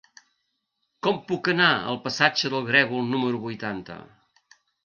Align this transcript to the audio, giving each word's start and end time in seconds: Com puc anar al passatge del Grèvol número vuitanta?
Com 1.07 1.19
puc 1.27 1.51
anar 1.53 1.69
al 1.91 2.01
passatge 2.07 2.53
del 2.57 2.67
Grèvol 2.73 3.07
número 3.15 3.45
vuitanta? 3.47 4.03